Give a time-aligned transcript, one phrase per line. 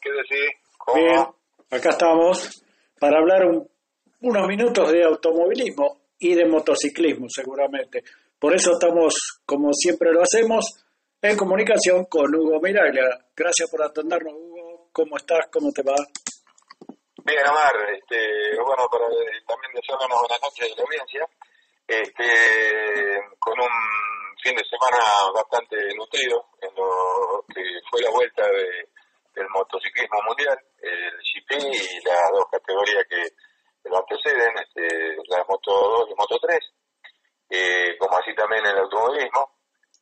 [0.00, 0.50] ¿qué decís?
[0.94, 1.26] Bien,
[1.70, 2.62] acá estamos
[2.98, 3.46] para hablar
[4.20, 8.02] unos minutos de automovilismo y de motociclismo seguramente.
[8.38, 10.84] Por eso estamos, como siempre lo hacemos,
[11.20, 13.04] en comunicación con Hugo Miraglia.
[13.34, 14.88] Gracias por atendernos, Hugo.
[14.92, 15.46] ¿Cómo estás?
[15.52, 15.94] ¿Cómo te va?
[17.24, 17.74] Bien, Omar.
[17.94, 19.06] Este, bueno, para
[19.46, 21.26] también desearle una buena noche a la audiencia.
[21.86, 23.74] Este, con un
[24.42, 25.02] fin de semana
[25.34, 28.88] bastante nutrido en lo que fue la vuelta de,
[29.34, 33.22] del motociclismo mundial, el GP y las dos categorías que
[33.88, 36.58] lo anteceden, este, la Moto 2 y Moto 3,
[37.50, 39.58] eh, como así también el automovilismo,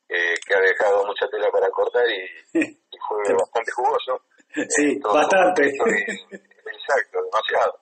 [0.09, 4.21] eh, que ha dejado mucha tela para cortar y, fue bastante jugoso.
[4.69, 5.67] Sí, bastante.
[5.67, 7.79] exacto, demasiado,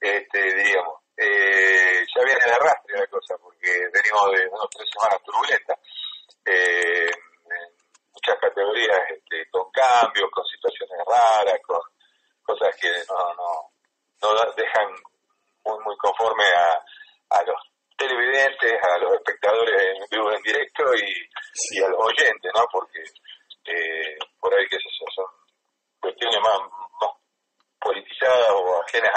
[0.00, 0.94] este, diríamos.
[1.18, 5.78] Eh, ya viene de arrastre la cosa, porque venimos de unas tres semanas turbulentas.
[6.46, 7.10] Eh,
[8.18, 11.80] muchas categorías este, con cambios, con situaciones raras, con
[12.42, 14.88] cosas que no, no, no dejan
[15.64, 17.56] muy, muy conforme a, a los
[17.96, 22.64] televidentes, a los espectadores en vivo en directo y, a los oyentes, ¿no?
[22.72, 23.02] Porque
[23.66, 24.78] eh, por ahí que
[25.14, 25.26] son
[26.00, 26.60] cuestiones más,
[27.00, 27.10] más
[27.80, 29.12] politizadas o ajenas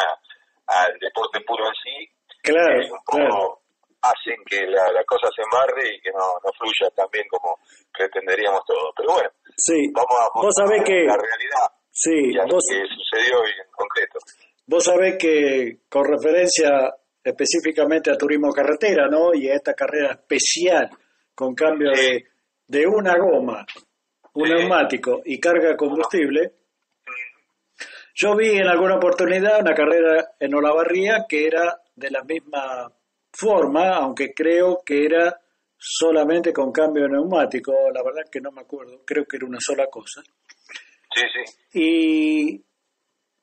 [0.68, 2.10] al deporte puro en sí,
[2.44, 3.61] claro, un poco
[4.02, 7.60] hacen que la, la, cosa se embarre y que no, no fluya tan bien como
[7.94, 8.94] pretenderíamos todos.
[8.96, 9.92] Pero bueno, sí.
[9.94, 13.52] vamos a vos sabés que la realidad sí, y a vos, lo que sucedió hoy
[13.52, 14.20] en concreto.
[14.66, 19.34] Vos sabés que con referencia específicamente a turismo carretera, ¿no?
[19.34, 20.90] Y a esta carrera especial
[21.36, 22.26] con cambio de,
[22.68, 23.66] de una goma,
[24.34, 26.54] un neumático y carga de combustible,
[28.14, 32.92] yo vi en alguna oportunidad una carrera en Olavarría que era de la misma
[33.32, 35.40] forma, aunque creo que era
[35.78, 39.60] solamente con cambio de neumático, la verdad que no me acuerdo, creo que era una
[39.60, 40.22] sola cosa.
[41.14, 41.80] Sí, sí.
[41.80, 42.64] Y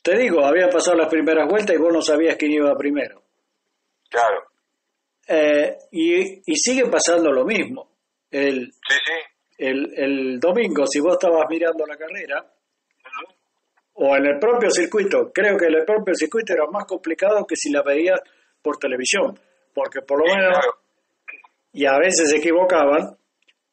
[0.03, 3.23] te digo, había pasado las primeras vueltas y vos no sabías quién iba primero.
[4.09, 4.45] Claro.
[5.27, 7.91] Eh, y, y sigue pasando lo mismo.
[8.31, 9.13] El, sí, sí.
[9.59, 12.47] El, el domingo, si vos estabas mirando la carrera,
[14.01, 17.57] o en el propio circuito, creo que en el propio circuito era más complicado que
[17.57, 18.21] si la veías
[18.63, 19.39] por televisión,
[19.79, 20.59] porque por lo menos,
[21.73, 23.17] y a veces se equivocaban,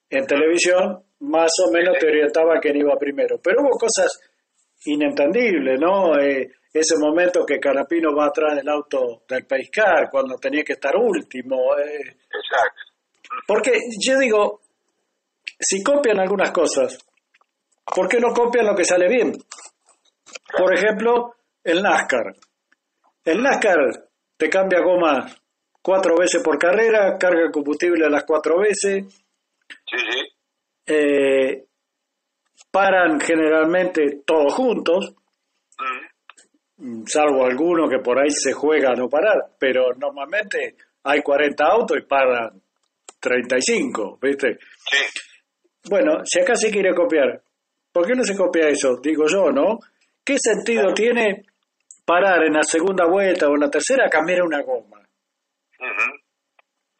[0.07, 4.19] en televisión más o menos te orientaba quién iba primero, pero hubo cosas
[4.85, 6.15] inentendibles, ¿no?
[6.19, 10.95] Eh, ese momento que Carapino va atrás del auto del Paiscar cuando tenía que estar
[10.95, 11.75] último.
[11.77, 12.01] Eh.
[12.01, 12.81] Exacto.
[13.47, 14.61] Porque yo digo,
[15.59, 16.99] si copian algunas cosas,
[17.95, 19.33] ¿por qué no copian lo que sale bien?
[20.55, 22.35] Por ejemplo, el NASCAR.
[23.23, 25.25] El NASCAR te cambia goma
[25.85, 29.05] cuatro veces por carrera, carga combustible a las cuatro veces.
[29.67, 30.19] Sí, sí.
[30.87, 31.63] Eh,
[32.71, 35.13] paran generalmente todos juntos,
[36.77, 37.03] mm.
[37.05, 41.97] salvo alguno que por ahí se juega a no parar, pero normalmente hay 40 autos
[41.99, 42.59] y paran
[43.19, 44.57] 35, ¿viste?
[44.89, 44.97] Sí.
[45.87, 47.43] Bueno, si acá se quiere copiar,
[47.91, 48.97] ¿por qué no se copia eso?
[49.03, 49.77] Digo yo, ¿no?
[50.23, 51.45] ¿Qué sentido tiene
[52.03, 54.94] parar en la segunda vuelta o en la tercera a cambiar una goma?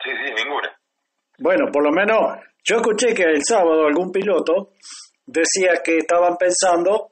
[0.03, 0.69] Sí, sí, ninguna.
[1.40, 4.74] Bueno, por lo menos yo escuché que el sábado algún piloto
[5.25, 7.12] decía que estaban pensando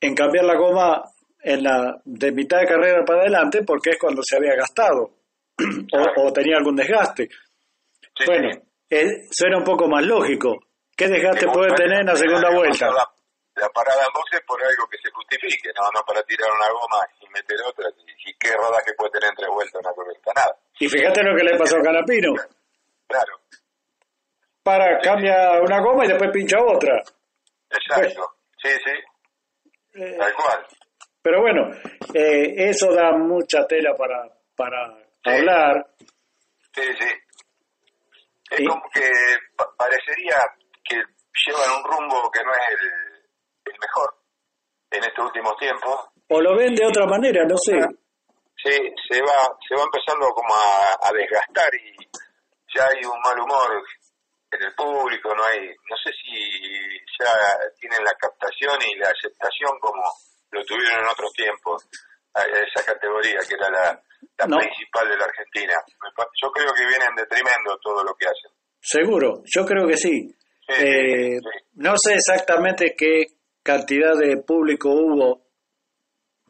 [0.00, 1.02] en cambiar la goma
[1.42, 5.10] en la de mitad de carrera para adelante porque es cuando se había gastado
[6.16, 7.28] o, tenía algún desgaste.
[8.26, 8.50] bueno,
[8.90, 10.58] eh, suena un poco más lógico.
[10.96, 12.88] ¿Qué desgaste puede tener en la segunda vuelta?
[13.56, 17.00] La, parada en boxe por algo que se justifique, no, no para tirar una goma
[17.20, 17.88] y meter otra.
[18.24, 20.32] ¿Y qué rodaje puede tener entre vueltas una vuelta?
[20.34, 20.56] Nada.
[20.78, 22.34] Y fíjate lo que le pasó a Canapino.
[23.06, 23.40] Claro.
[24.62, 27.02] Para, cambia una goma y después pincha otra.
[27.70, 30.02] Exacto, sí, sí.
[30.02, 30.66] Eh, Tal cual.
[31.22, 31.70] Pero bueno,
[32.14, 35.86] eh, eso da mucha tela para, para hablar.
[36.72, 37.08] Sí, sí.
[38.50, 39.10] Es como que
[39.76, 40.36] parecería
[40.84, 43.05] que llevan un rumbo que no es el,
[43.80, 44.14] mejor
[44.90, 46.08] en estos últimos tiempos.
[46.28, 47.78] O lo ven de otra manera, no sé.
[48.56, 48.76] Sí,
[49.08, 51.94] se va, se va empezando como a, a desgastar y
[52.74, 53.84] ya hay un mal humor
[54.50, 56.32] en el público, no hay, no sé si
[57.18, 57.30] ya
[57.78, 60.02] tienen la captación y la aceptación como
[60.50, 61.88] lo tuvieron en otros tiempos,
[62.34, 64.02] esa categoría que era la,
[64.36, 65.74] principal de la Argentina.
[66.42, 68.50] Yo creo que viene en detrimento todo lo que hacen.
[68.80, 70.34] Seguro, yo creo que sí.
[70.68, 71.38] Eh,
[71.74, 73.24] no sé exactamente qué
[73.66, 75.42] cantidad de público hubo,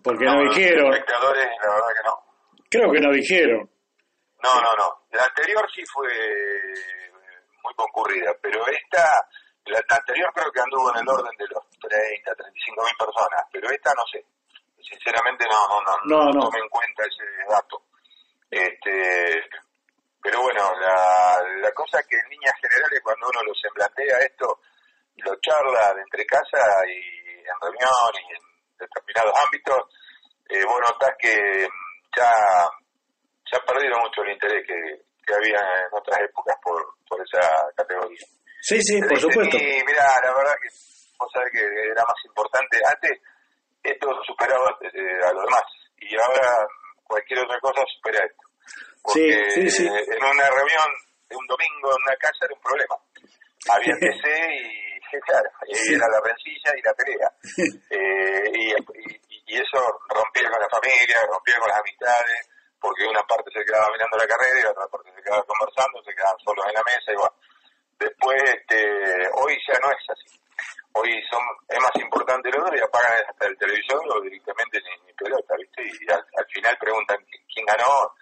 [0.05, 0.93] porque no, dijeron.
[0.93, 2.15] espectadores, la verdad que no.
[2.69, 3.71] Creo que no dijeron.
[4.45, 4.89] No, no, no.
[5.13, 6.13] La anterior sí fue
[7.65, 9.03] muy concurrida, pero esta,
[9.65, 13.71] la, anterior creo que anduvo en el orden de los 30, 35 mil personas, pero
[13.71, 14.23] esta no sé.
[14.79, 17.83] Sinceramente no, no, no, no, tomé en cuenta ese dato.
[18.51, 19.43] Este,
[20.23, 24.61] pero bueno, la, la cosa que en líneas generales cuando uno lo se plantea esto,
[25.25, 26.59] lo charla de entre casa
[26.89, 28.43] y en reunión y en
[28.79, 29.79] determinados ámbitos,
[30.49, 31.67] eh, vos notás que
[32.17, 32.33] ya,
[33.51, 38.27] ya perdieron mucho el interés que, que había en otras épocas por, por esa categoría.
[38.61, 39.57] Sí, sí, por supuesto.
[39.57, 40.69] Y mira, la verdad que
[41.19, 42.79] vos sabés que era más importante.
[42.85, 43.21] Antes
[43.83, 45.63] esto superaba eh, a lo demás
[45.99, 46.67] y ahora
[47.05, 48.43] cualquier otra cosa supera esto.
[49.03, 49.87] Porque sí, sí, sí.
[49.87, 50.91] en una reunión
[51.29, 52.97] de un domingo en una casa era un problema.
[53.71, 57.29] Había PC y, claro, era la rencilla y la pelea.
[57.91, 58.75] eh, y,
[59.47, 62.49] y, eso rompía con la familia, rompía con las amistades,
[62.81, 66.03] porque una parte se quedaba mirando la carrera y la otra parte se quedaba conversando,
[66.03, 67.37] se quedaban solos en la mesa y bueno.
[67.99, 68.77] Después, este,
[69.41, 70.39] hoy ya no es así.
[70.93, 75.13] Hoy son, es más importante el otro y apagan hasta el televisor o directamente ni,
[75.13, 75.83] pelota, ¿viste?
[75.83, 77.17] Y al, final preguntan
[77.53, 78.13] quién ganó,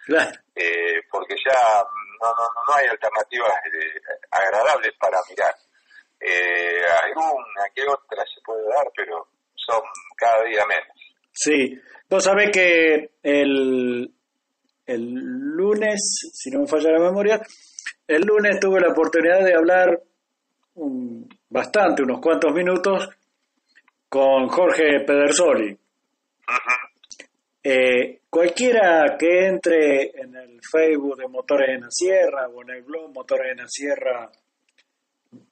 [0.55, 1.83] eh, porque ya
[2.21, 3.99] no, no, no hay alternativas eh,
[4.31, 5.55] agradables para mirar.
[6.19, 9.81] Eh, alguna que otra se puede dar, pero son
[10.17, 10.87] cada día menos.
[11.31, 11.77] Sí,
[12.09, 14.11] vos sabés que el,
[14.85, 17.41] el lunes, si no me falla la memoria,
[18.07, 20.01] el lunes tuve la oportunidad de hablar
[21.49, 23.09] bastante, unos cuantos minutos,
[24.09, 25.77] con Jorge Pedersoli.
[27.63, 32.83] Eh, cualquiera que entre en el Facebook de Motores en la Sierra o en el
[32.83, 34.31] blog Motores en la Sierra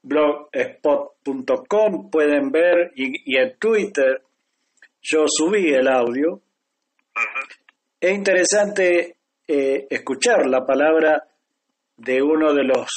[0.02, 4.22] blogspot.com pueden ver y, en Twitter
[5.02, 6.42] yo subí el audio.
[8.00, 11.24] Es interesante eh, escuchar la palabra
[11.98, 12.88] de uno de los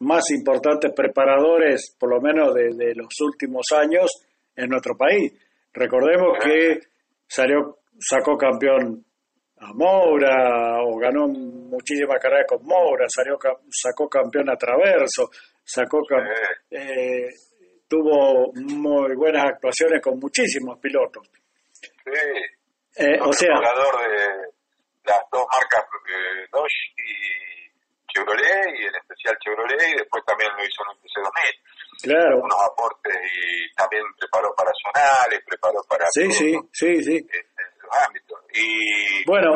[0.00, 4.10] más importantes preparadores, por lo menos de, los últimos años,
[4.54, 5.32] en nuestro país.
[5.72, 6.80] Recordemos que
[7.26, 9.04] salió, sacó campeón
[9.58, 13.38] a Moura, o ganó muchísimas carreras con Moura, salió,
[13.70, 15.30] sacó campeón a Traverso,
[15.66, 15.98] sacó
[16.70, 17.28] eh,
[17.88, 21.28] tuvo muy buenas actuaciones con muchísimos pilotos.
[22.96, 24.56] Eh, o sea, de
[25.04, 27.66] las dos marcas eh, Dodge y
[28.06, 31.76] Chevrolet, y en especial Chevrolet, y después también lo hizo en el TC2000.
[32.02, 32.38] Claro.
[32.42, 36.06] Unos aportes y también preparó para zonales, preparó para.
[36.10, 37.16] Sí, sí, sí, sí.
[37.16, 38.38] En, los ámbitos.
[38.54, 39.24] Y.
[39.26, 39.52] Bueno,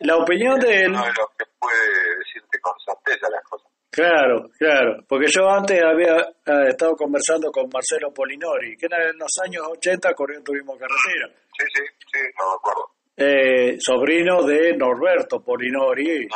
[0.00, 0.90] la opinión de él.
[0.90, 3.69] Uno de los que puede decirte con certeza las cosas.
[3.90, 9.32] Claro, claro, porque yo antes había eh, estado conversando con Marcelo Polinori, que en los
[9.44, 11.28] años 80 corrió en turismo carretera.
[11.58, 11.82] Sí, sí,
[12.12, 16.26] sí, no me acuerdo eh, sobrino de Norberto Polinori,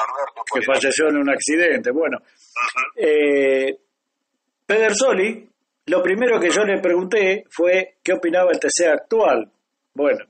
[0.52, 1.90] que falleció en un accidente.
[1.90, 2.18] Bueno,
[2.94, 3.74] eh,
[4.66, 5.48] Pedersoli,
[5.86, 9.50] lo primero que yo le pregunté fue qué opinaba el TC actual.
[9.94, 10.26] Bueno,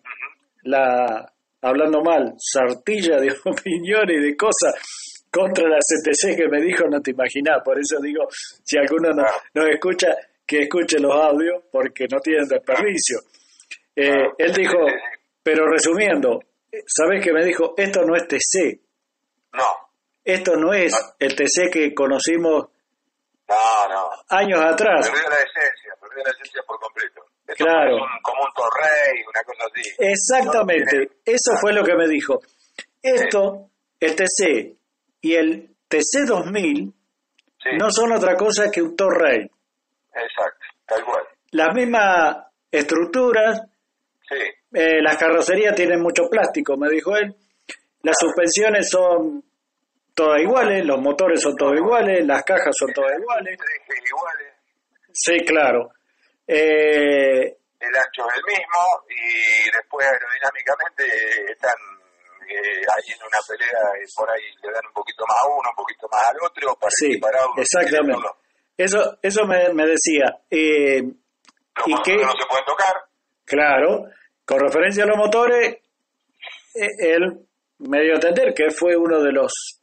[0.62, 1.29] la
[1.61, 4.75] hablando mal, sartilla de opiniones y de cosas
[5.34, 7.60] contra la CTC que me dijo, no te imaginas.
[7.64, 10.14] Por eso digo, si alguno nos no escucha,
[10.46, 13.19] que escuche los audios, porque no tienen desperdicio.
[13.96, 14.78] Eh, él dijo,
[15.43, 16.38] pero resumiendo,
[16.86, 17.74] ¿sabes qué me dijo?
[17.76, 18.79] Esto no es TC.
[19.55, 19.64] No.
[20.24, 22.69] Esto no es el TC que conocimos
[23.48, 24.10] no, no.
[24.29, 25.10] años atrás.
[25.10, 27.22] Perdió la esencia, perdió la esencia por completo.
[27.56, 27.98] claro.
[28.22, 29.91] como un torrey, una cosa así.
[29.98, 32.41] Exactamente, eso fue lo que me dijo.
[33.03, 33.69] Esto,
[34.00, 34.83] el TC
[35.24, 36.93] y el TC 2000
[37.78, 39.40] no son otra cosa que un torrey.
[40.14, 41.24] Exacto, tal cual.
[41.52, 42.36] Las mismas
[42.70, 43.62] estructuras,
[44.28, 44.36] Sí.
[44.72, 47.34] Eh, las carrocerías tienen mucho plástico, me dijo él.
[48.02, 49.44] Las suspensiones son
[50.14, 53.58] todas iguales, los motores son todos iguales, las cajas son todas iguales.
[54.06, 54.52] iguales.
[55.12, 55.90] Sí, claro.
[56.46, 61.76] Eh, el ancho es el mismo y después aerodinámicamente están
[62.48, 65.77] eh, ahí en una pelea por ahí le dan un poquito más a uno, un
[65.77, 67.20] poquito más al otro para sí,
[67.56, 68.29] Exactamente.
[68.77, 70.41] Eso, eso me, me decía.
[70.51, 71.03] Eh,
[71.86, 72.94] y que no se pueden tocar.
[73.44, 74.06] Claro,
[74.44, 75.77] con referencia a los motores,
[76.74, 77.46] eh, él
[77.79, 79.81] me dio a entender que fue uno de los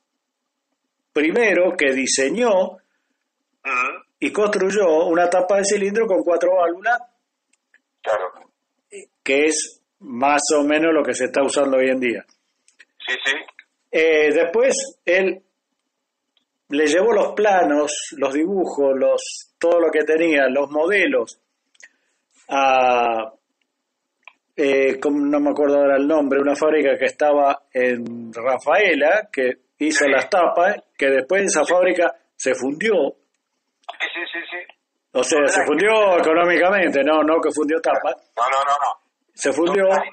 [1.14, 2.78] primeros que diseñó
[4.20, 7.00] y construyó una tapa de cilindro con cuatro válvulas,
[8.02, 8.32] claro.
[9.24, 12.26] que es más o menos lo que se está usando hoy en día.
[13.12, 13.38] Sí, sí.
[13.92, 15.44] Eh, después él
[16.70, 21.42] le llevó los planos, los dibujos, los todo lo que tenía, los modelos
[22.48, 23.34] a
[24.56, 30.08] eh, no me acuerdo ahora el nombre, una fábrica que estaba en Rafaela, que hizo
[30.08, 32.94] las tapas, que después esa fábrica se fundió.
[34.00, 34.58] Sí, sí, sí,
[35.14, 38.12] O sea, se fundió económicamente, no, no que fundió tapa.
[38.38, 39.02] No, no, no, no.
[39.34, 39.84] Se fundió.
[39.88, 40.04] Top.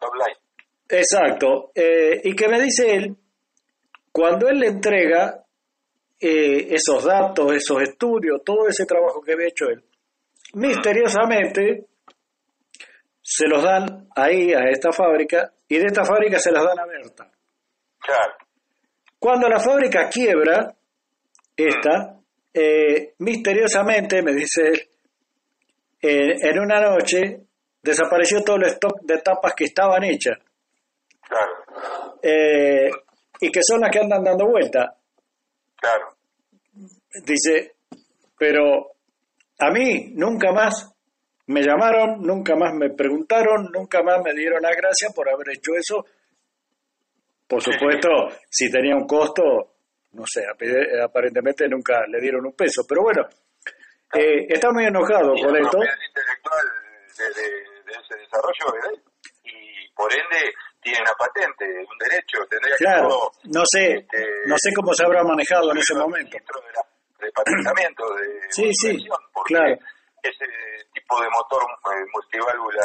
[0.00, 0.41] Top line.
[0.92, 1.70] Exacto.
[1.74, 3.16] Eh, y que me dice él,
[4.12, 5.42] cuando él le entrega
[6.20, 9.82] eh, esos datos, esos estudios, todo ese trabajo que había hecho él,
[10.54, 11.86] misteriosamente
[13.22, 16.86] se los dan ahí a esta fábrica y de esta fábrica se las dan a
[16.86, 17.30] Berta.
[17.98, 18.34] Claro.
[19.18, 20.74] Cuando la fábrica quiebra,
[21.56, 22.18] esta,
[22.52, 24.88] eh, misteriosamente, me dice él,
[26.02, 27.40] eh, en una noche
[27.80, 30.36] desapareció todo el stock de tapas que estaban hechas
[31.32, 32.18] Claro.
[32.22, 32.90] eh,
[33.40, 34.96] y que son las que andan dando vuelta.
[35.76, 36.08] Claro.
[37.24, 37.76] Dice,
[38.38, 38.92] pero
[39.58, 40.94] a mí nunca más
[41.46, 45.72] me llamaron, nunca más me preguntaron, nunca más me dieron las gracias por haber hecho
[45.76, 46.04] eso.
[47.48, 48.08] Por supuesto,
[48.48, 49.42] si tenía un costo,
[50.12, 52.82] no sé, ap- aparentemente nunca le dieron un peso.
[52.88, 53.22] Pero bueno,
[54.14, 55.78] eh, está muy enojado Y con la esto.
[55.78, 56.66] intelectual
[57.18, 59.02] de, de- de ese desarrollo es de él.
[59.44, 64.26] Y por ende tiene una patente, un derecho, tendría que Claro, todo, no sé, este,
[64.46, 66.36] no sé cómo se habrá manejado en ese momento.
[66.36, 69.74] de, la- de patentamiento de Sí, sí, porque claro.
[70.22, 70.46] ese
[70.92, 72.82] tipo de motor eh, multiválvula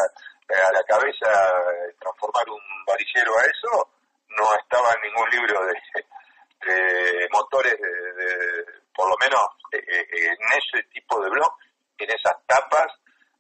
[0.50, 3.90] eh, a la cabeza, eh, transformar un varillero a eso,
[4.38, 5.74] no estaba en ningún libro de,
[6.72, 11.52] de motores, de, de- por lo menos en ese tipo de blog,
[11.98, 12.88] en esas tapas,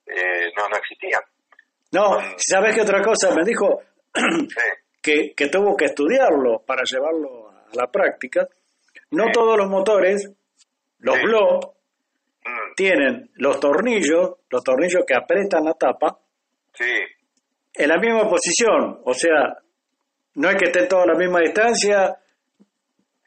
[0.07, 1.21] eh, no, no existían.
[1.91, 3.31] No, ¿sabes qué otra cosa?
[3.33, 3.81] Me dijo
[5.01, 8.47] que, que tuvo que estudiarlo para llevarlo a la práctica.
[9.11, 9.31] No Sí.
[9.33, 10.29] todos los motores,
[10.99, 11.21] los Sí.
[12.45, 16.17] Mm, tienen los tornillos, los tornillos que apretan la tapa,
[16.73, 16.85] sí,
[17.73, 19.01] en la misma posición.
[19.03, 19.57] O sea,
[20.35, 22.17] no es que estén todos a la misma distancia,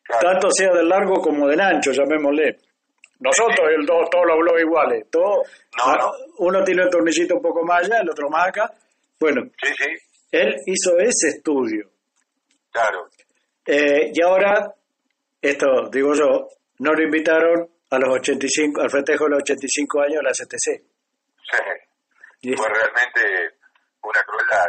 [0.03, 0.21] claro.
[0.31, 2.57] tanto sea del largo como del ancho, llamémosle.
[3.21, 5.05] Nosotros, el dos, todos los blogs iguales.
[5.11, 5.43] Todo,
[5.77, 6.13] No, no.
[6.39, 8.73] Uno tiene el tornillito un poco más allá, el otro más acá.
[9.19, 9.85] Bueno, Sí, sí,
[10.31, 11.91] él hizo ese estudio.
[12.71, 13.09] claro.
[13.67, 14.75] Eh, y ahora,
[15.41, 20.17] esto digo yo, no lo invitaron a los 85, al festejo de los 85 años
[20.17, 20.83] de la CTC.
[22.41, 22.55] Sí.
[22.57, 23.57] Fue realmente
[24.03, 24.67] una crueldad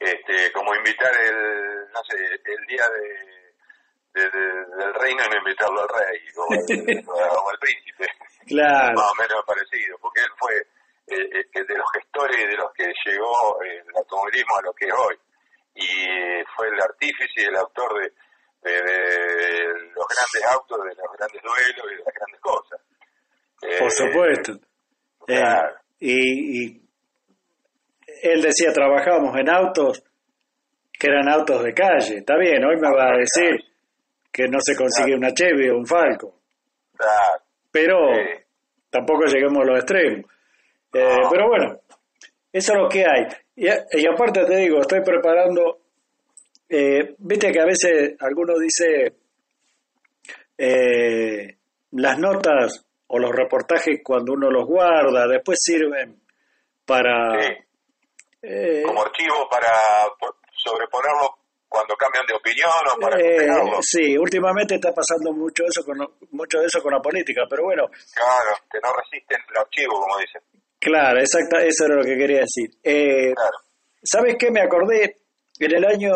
[0.00, 5.36] este como invitar el no sé el día de, de- de- del reino y no
[5.38, 6.58] invitarlo al rey o al,
[7.44, 8.06] o al príncipe
[8.46, 10.66] Claro, más o menos parecido porque él fue el
[11.16, 15.16] de los gestores de los que llegó el automovilismo a lo que es hoy.
[15.74, 21.12] Y fue el artífice y el autor de, de- de los grandes autos de los
[21.16, 22.80] grandes duelos y de las grandes cosas.
[23.60, 24.52] Por Eh, supuesto.
[25.28, 25.62] Eh,
[26.00, 26.82] y, y
[28.22, 30.02] él decía, trabajamos en autos
[30.98, 32.18] que eran autos de calle.
[32.18, 33.64] Está bien, hoy me va a decir
[34.32, 36.32] que no se consigue una Chevy o un Falcon,
[36.96, 37.96] claro, pero
[38.90, 40.30] tampoco lleguemos a los extremos.
[40.92, 41.18] Eh.
[41.30, 41.80] Pero bueno,
[42.52, 43.26] eso es lo que hay.
[43.56, 45.80] Y, y aparte te digo, estoy preparando,
[46.68, 49.14] eh, viste que a veces alguno dice
[50.56, 51.56] eh,
[51.92, 56.20] las notas o los reportajes cuando uno los guarda, después sirven
[56.84, 57.40] para...
[57.40, 57.52] Sí.
[58.42, 59.72] eh, como archivo para
[60.18, 61.36] po- sobreponerlo
[61.68, 63.46] cuando cambian de opinión o para eh,
[63.82, 65.98] sí, últimamente está pasando mucho eso con
[66.32, 70.16] mucho de eso con la política, pero bueno, Claro, que no resisten el archivo, como
[70.18, 70.40] dicen.
[70.78, 72.70] Claro, exacta, eso era lo que quería decir.
[72.82, 73.58] Eh, Claro.
[74.02, 74.50] ¿Sabes qué?
[74.50, 75.16] Me acordé,
[75.58, 76.14] en el año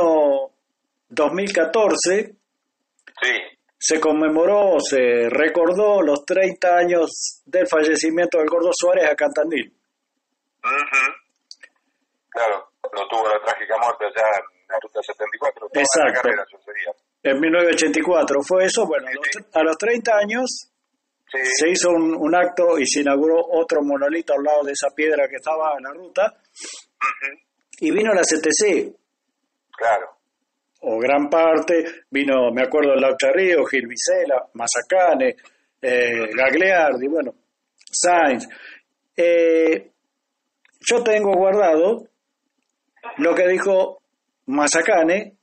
[1.08, 2.34] 2014
[3.20, 3.28] Sí,
[3.78, 9.72] se conmemoró, se recordó los 30 años del fallecimiento del Gordo Suárez a Cantandil.
[12.28, 15.68] claro, lo tuvo la trágica muerte allá en la ruta 74.
[15.68, 16.22] toda la Exacto.
[16.22, 16.44] carrera.
[17.24, 20.71] En 1984 fue eso, bueno, a los, a los 30 años
[21.32, 24.88] Sí, se hizo un, un acto y se inauguró otro monolito al lado de esa
[24.94, 26.34] piedra que estaba en la ruta.
[27.80, 28.94] Y vino la CTC,
[29.76, 30.18] claro,
[30.82, 35.36] o gran parte, vino, me acuerdo, Laucha Río, Gil Vicela, Mazacane,
[35.80, 37.34] eh, Gagliardi, bueno,
[37.90, 38.48] Sainz.
[39.16, 39.90] Eh,
[40.80, 42.08] yo tengo guardado
[43.18, 44.02] lo que dijo
[44.46, 45.36] Mazacane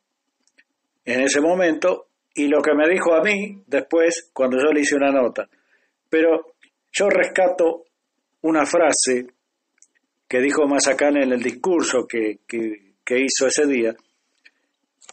[1.06, 4.96] en ese momento y lo que me dijo a mí después cuando yo le hice
[4.96, 5.48] una nota.
[6.10, 6.54] Pero
[6.92, 7.84] yo rescato
[8.42, 9.28] una frase
[10.28, 13.96] que dijo Mazacane en el discurso que, que- que hizo ese día,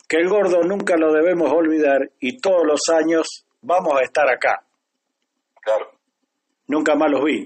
[0.08, 4.62] que el gordo nunca lo debemos olvidar y todos los años vamos a estar acá.
[5.62, 5.90] claro.
[6.68, 7.44] Nunca más los vi.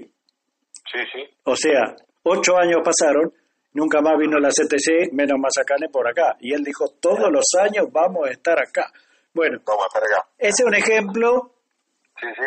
[0.91, 3.31] Sí, sí, O sea, ocho años pasaron,
[3.73, 6.35] nunca más vino la CTC, menos Mazacane por acá.
[6.39, 8.91] Y él dijo, todos los años vamos a estar acá.
[9.33, 10.27] Bueno, vamos a estar acá.
[10.37, 11.53] ese es un ejemplo
[12.19, 12.43] Sí, sí,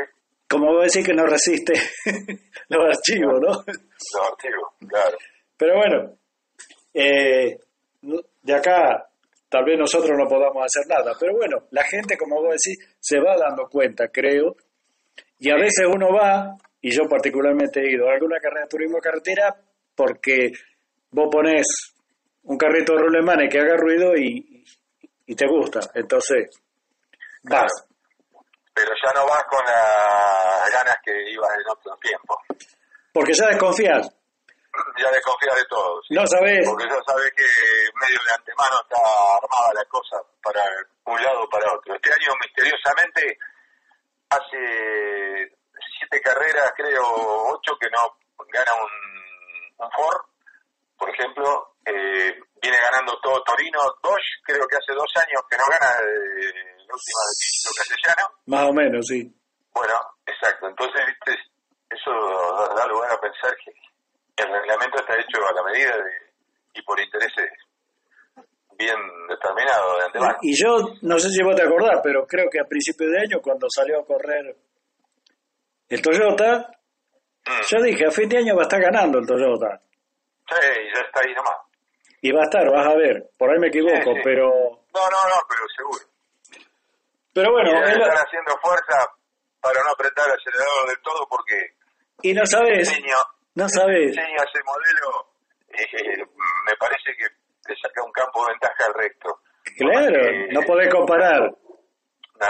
[0.55, 1.73] como vos decís que no resiste
[2.69, 3.49] los archivos, ¿no?
[3.49, 5.19] Los archivos, claro.
[5.57, 6.13] Pero bueno,
[6.95, 7.59] eh,
[8.43, 9.05] de acá
[9.49, 13.19] tal vez nosotros no podamos hacer nada, pero bueno, la gente, como vos decís, se
[13.19, 14.55] va dando cuenta, creo,
[15.41, 18.99] y a veces uno va, y yo particularmente he ido a alguna carrera de turismo
[18.99, 19.57] carretera,
[19.97, 20.53] porque
[21.11, 21.67] vos pones
[22.45, 24.65] un carrito de rulemanes que haga ruido y,
[25.27, 26.49] y te gusta, entonces
[27.43, 27.73] vas.
[28.75, 32.39] Pero ya no vas con las ganas que ibas en otro tiempo.
[33.13, 34.11] Porque ya desconfías
[34.99, 36.01] ya desconfía de todo.
[36.11, 36.67] No sabes.
[36.67, 37.47] Porque ya sabes que
[37.95, 38.99] medio de antemano está
[39.39, 40.63] armada la cosa para
[41.05, 41.95] un lado o para otro.
[41.95, 43.39] Este año, misteriosamente,
[44.31, 45.57] hace
[45.99, 47.05] siete carreras, creo,
[47.55, 48.19] ocho, que no
[48.51, 50.23] gana un, un Ford,
[50.99, 51.75] por ejemplo.
[51.87, 53.79] Eh, viene ganando todo Torino.
[54.03, 58.25] Dodge, creo que hace dos años que no gana eh, última de Castellano.
[58.47, 59.33] Más o menos, sí.
[59.73, 59.95] Bueno,
[60.27, 60.69] exacto.
[60.69, 61.55] Entonces, ¿viste?
[61.95, 62.11] eso
[62.75, 63.73] da lugar a pensar que
[64.43, 65.95] el reglamento está hecho a la medida
[66.75, 67.51] y por intereses
[68.77, 68.97] bien
[69.29, 70.39] determinados de antemano.
[70.43, 73.41] Y yo, no sé si vos te acordás, pero creo que a principios de año,
[73.41, 74.57] cuando salió a correr
[75.89, 76.71] el Toyota,
[77.47, 77.61] mm.
[77.71, 79.81] yo dije, a fin de año va a estar ganando el Toyota.
[80.49, 81.57] Sí, ya está ahí nomás.
[82.21, 84.49] Y va a estar, vas a ver, por ahí me equivoco, pero...
[84.49, 86.14] No, no, no, pero seguro.
[87.35, 87.71] Pero bueno...
[87.71, 89.11] Y están haciendo fuerza
[89.61, 91.75] para no apretar el acelerador del todo porque...
[92.23, 92.89] Y no sabes...
[93.55, 94.11] No sabes.
[94.11, 95.31] Diseño ese modelo,
[95.69, 96.25] eh,
[96.67, 97.25] me parece que
[97.69, 99.41] le saca un campo de ventaja al resto.
[99.79, 101.41] Claro, no podés comparar.
[102.41, 102.49] No.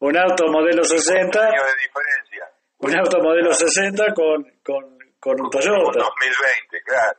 [0.00, 1.38] Un auto modelo 60.
[1.38, 2.50] Un año de diferencia.
[2.78, 6.00] Un auto modelo 60 con, con, con un Toyota.
[6.00, 7.18] 2020, claro.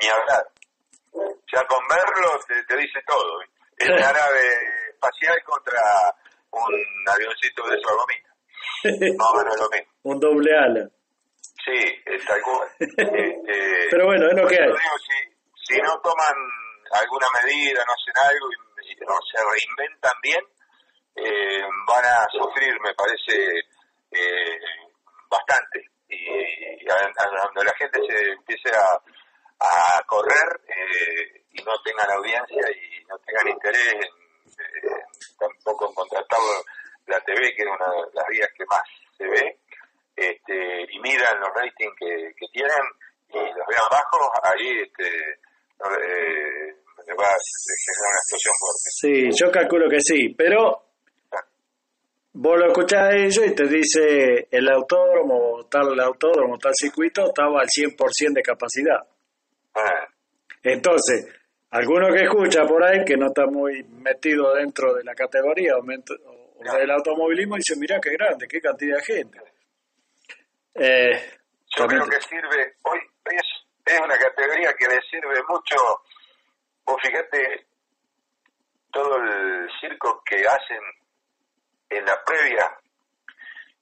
[0.00, 0.44] Ni hablar.
[1.52, 3.40] Ya con verlo te, dice todo.
[3.80, 4.42] Una nave
[4.98, 5.80] espacial contra
[6.50, 7.88] un avioncito de su
[9.16, 9.92] Más o menos lo mismo.
[10.02, 10.88] Un doble ala.
[11.64, 12.68] Sí, tal cual.
[12.78, 14.72] este, Pero bueno, es lo que hay.
[14.72, 16.36] si, si no toman
[16.92, 20.42] alguna medida, no hacen algo y, no se reinventan bien,
[21.14, 23.60] eh, van a sufrir, me parece,
[24.10, 24.58] eh,
[25.30, 25.84] bastante.
[26.08, 28.94] Y, cuando la gente se empiece a,
[29.60, 34.17] a correr eh, y no tengan audiencia y no tengan interés en,
[35.38, 36.40] tampoco en contratar
[37.06, 38.82] la TV, que es una de las vías que más
[39.16, 39.58] se ve,
[40.16, 42.84] este, y miran los ratings que, que tienen
[43.28, 46.74] y los vean bajos, ahí este, eh,
[47.18, 47.38] va a
[47.84, 48.88] generar una explosión fuerte.
[48.90, 50.84] Sí, yo calculo que sí, pero
[52.32, 57.60] vos lo escuchás a ellos y te dice el autódromo, tal autódromo, tal circuito, estaba
[57.60, 59.00] al 100% de capacidad.
[59.74, 60.08] Ah.
[60.62, 61.26] Entonces,
[61.70, 65.82] alguno que escucha por ahí que no está muy metido dentro de la categoría o,
[65.82, 69.38] del automovilismo dice, mira qué grande, qué cantidad de gente.
[70.74, 71.38] Eh,
[71.76, 73.42] Yo creo que sirve, hoy es,
[73.84, 75.76] es una categoría que le sirve mucho,
[76.84, 77.66] vos fíjate
[78.90, 80.80] todo el circo que hacen
[81.90, 82.78] en la previa,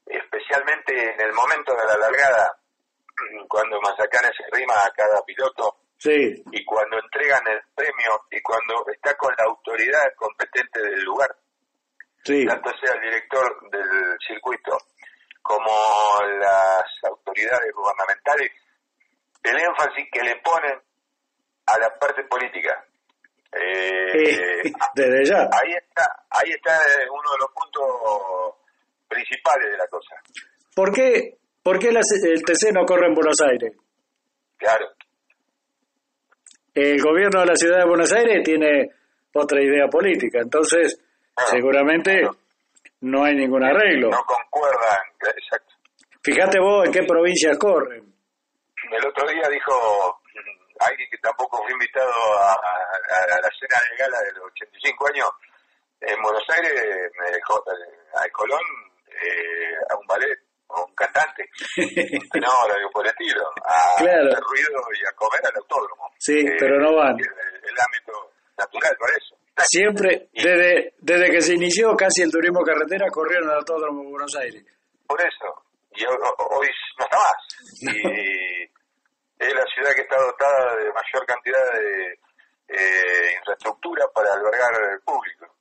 [0.04, 2.58] especialmente en el momento de la largada,
[3.48, 6.42] cuando Mazacanes se rima a cada piloto, sí.
[6.52, 11.34] y cuando entregan el premio, y cuando está con la autoridad competente del lugar,
[12.24, 12.44] sí.
[12.46, 14.78] tanto sea el director del circuito
[15.42, 15.72] como
[16.40, 18.50] las autoridades gubernamentales,
[19.42, 20.74] el énfasis que le ponen
[21.66, 22.84] a la parte política.
[23.52, 24.62] Eh,
[24.94, 25.38] desde ya.
[25.38, 26.78] Ahí está, ahí está
[27.10, 28.54] uno de los puntos
[29.08, 30.16] principales de la cosa.
[30.74, 33.72] ¿Por qué, por qué el TC no corre en Buenos Aires?
[34.58, 34.95] Claro.
[36.76, 38.90] El gobierno de la ciudad de Buenos Aires tiene
[39.32, 41.00] otra idea política, entonces
[41.50, 42.28] seguramente
[43.00, 44.10] no hay ningún arreglo.
[44.10, 44.98] No concuerdan,
[45.34, 45.72] exacto.
[46.22, 48.04] Fíjate vos en qué provincia corren.
[48.92, 50.20] El otro día dijo
[50.80, 52.60] alguien que tampoco fue invitado a,
[53.40, 55.30] la cena de gala de los 85 años
[56.02, 57.64] en Buenos Aires, me dejó
[58.16, 58.60] al Colón
[59.08, 61.48] eh, a un ballet un cantante.
[62.40, 63.44] no, lo por el estilo.
[63.64, 66.10] A hacer ruido y a comer al autódromo.
[66.18, 67.16] Sí, pero no van.
[67.18, 69.36] el ámbito natural para eso.
[69.64, 74.36] Siempre, desde, desde que se inició casi el turismo carretera, corrieron al Autódromo de Buenos
[74.36, 74.62] Aires.
[75.06, 76.16] Por eso, y hoy,
[76.98, 77.40] no está más.
[77.80, 78.62] Y
[79.38, 82.18] es la ciudad que está dotada de mayor cantidad de
[82.68, 85.56] eh, infraestructura para albergar al público.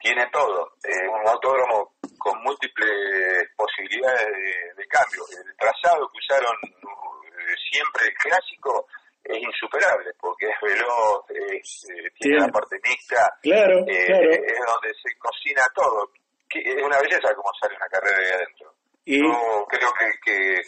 [0.00, 5.22] Tiene todo, eh, un autódromo con múltiples posibilidades de, de cambio.
[5.30, 8.86] El trazado que usaron eh, siempre clásico
[9.24, 14.30] es insuperable porque es veloz, eh, tiene la parte mixta, claro, eh, claro.
[14.30, 16.10] es donde se cocina todo.
[16.48, 18.74] es una belleza como sale una carrera ahí adentro.
[19.04, 19.20] Y...
[19.20, 20.60] Yo creo que, que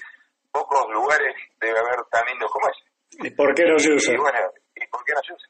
[0.53, 3.27] pocos lugares debe haber tan lindos como ese.
[3.27, 4.15] ¿Y por qué no se usa?
[4.15, 4.39] Y bueno,
[4.77, 5.49] ¿y por qué no se usa?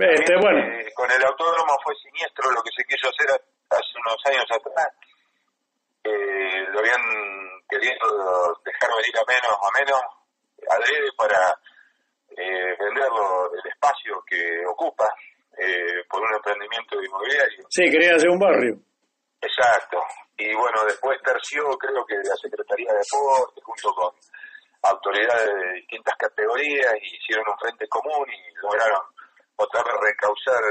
[0.00, 0.60] Este, bueno.
[0.80, 4.88] Eh, con el autódromo fue siniestro lo que se quiso hacer hace unos años atrás.
[6.04, 7.04] Eh, lo habían
[7.68, 8.06] querido
[8.64, 10.00] dejar venir a menos a menos
[10.68, 11.54] adrede para
[12.30, 13.08] eh, vender
[13.52, 15.06] el espacio que ocupa
[15.58, 17.66] eh, por un emprendimiento inmobiliario.
[17.68, 18.76] Sí, quería hacer un barrio.
[19.40, 19.98] Exacto.
[20.36, 24.12] Y bueno, después terció, creo que la Secretaría de Deporte, junto con
[24.82, 29.02] autoridades de distintas categorías, y hicieron un frente común y lograron
[29.56, 30.62] otra vez recausar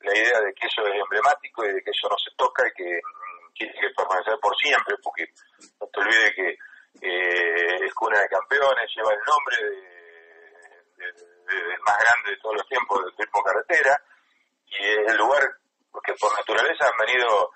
[0.00, 2.72] la idea de que eso es emblemático y de que eso no se toca y
[2.72, 5.26] que mm, tiene que permanecer por siempre, porque
[5.80, 6.48] no te olvides que
[7.02, 9.56] eh, es cuna de campeones, lleva el nombre
[10.96, 14.02] del más grande de todos los tiempos del turismo carretera
[14.66, 15.42] y es el lugar
[16.04, 17.50] que por naturaleza han venido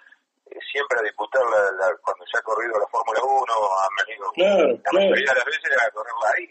[0.46, 4.92] eh, siempre a disputar la, cuando se ha corrido la Fórmula 1, han venido la
[4.92, 6.48] mayoría de las veces a correrla ahí.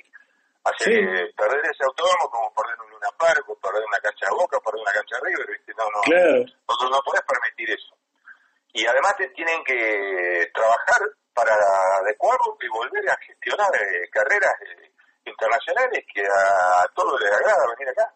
[0.64, 4.60] Así que perder ese autódromo como perder un Luna Park, perder una cancha de Boca,
[4.62, 7.96] perder una cancha de River, No, no, no, no podés permitir eso.
[8.74, 11.02] Y además te tienen que trabajar
[11.34, 11.54] para
[12.02, 14.92] adecuarlo y volver a gestionar eh, carreras eh,
[15.26, 18.14] internacionales que a, todos les agrada venir acá.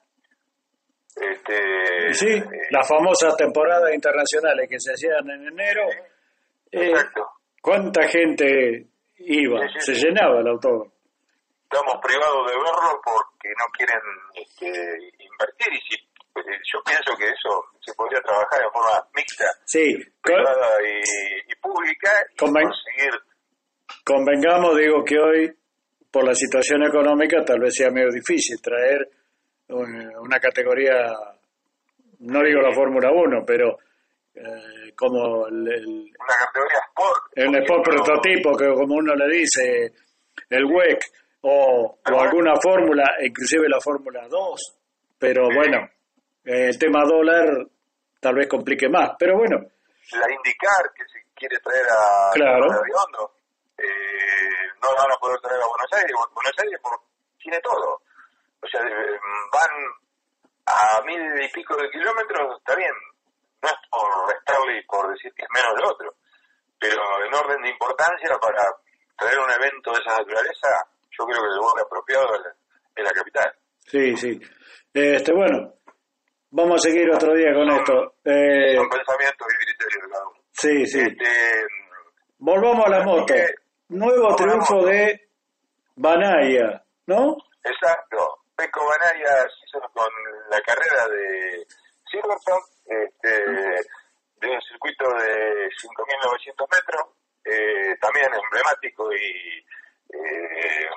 [1.15, 5.87] Este, sí, eh, las famosas temporadas internacionales que se hacían en enero.
[6.71, 7.31] exacto.
[7.61, 9.59] ¿Cuánta gente iba?
[9.79, 10.95] se llenaba el autódromo
[11.75, 13.99] estamos privados de verlo porque no quieren
[14.33, 14.67] este,
[15.19, 15.95] invertir y si
[16.43, 22.35] yo pienso que eso se podría trabajar de forma mixta, sí, privada y, pública y
[22.35, 23.13] conseguir.
[24.03, 25.53] Convengamos, digo que hoy
[26.11, 29.09] por la situación económica tal vez sea medio difícil traer
[29.67, 31.11] una categoría,
[32.19, 33.77] no digo la Fórmula 1, pero
[34.35, 39.93] eh, como el, una categoría sport, el sport prototipo que como uno le dice,
[40.49, 40.99] el WEC
[41.41, 44.77] o, o alguna fórmula, inclusive la Fórmula 2,
[45.17, 45.89] pero bueno,
[46.45, 47.67] el tema dólar
[48.19, 49.57] tal vez complique más, pero bueno.
[50.11, 52.67] La indicar que se quiere traer a claro.
[53.77, 53.85] eh,
[54.81, 56.79] no van a poder traer a Buenos Aires, Buenos Aires
[57.41, 58.01] tiene todo,
[58.61, 59.73] o sea, van
[60.65, 62.93] a mil y pico de kilómetros, está bien,
[63.61, 66.15] no es por restarle y por decir que es menos del otro,
[66.79, 68.63] pero en orden de importancia para
[69.17, 70.69] traer un evento de esa naturaleza,
[71.11, 72.25] yo creo que el lugar apropiado
[72.95, 73.55] es la, capital.
[73.85, 74.39] Sí, sí.
[74.93, 75.73] Este, bueno,
[76.55, 78.15] vamos a seguir otro día con esto.
[78.23, 80.39] Eh, son pensamientos y criterios cada uno.
[80.51, 81.01] Sí, sí.
[81.01, 81.25] Este,
[82.39, 83.33] Volvamos a la moto.
[83.89, 85.29] Nuevo triunfo de
[85.95, 87.37] Banaya, ¿no?
[87.63, 88.39] Exacto.
[88.55, 90.07] Peco Banaya se hizo con
[90.49, 91.65] la carrera de
[92.09, 93.29] Silverstone, este,
[94.39, 97.09] de un circuito de 5.900 metros,
[97.43, 99.65] eh, también emblemático y
[100.13, 100.87] eh,